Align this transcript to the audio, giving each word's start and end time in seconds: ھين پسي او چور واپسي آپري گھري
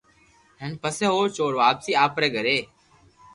ھين 0.59 0.73
پسي 0.81 1.05
او 1.13 1.21
چور 1.35 1.53
واپسي 1.61 1.91
آپري 2.05 2.29
گھري 2.35 2.57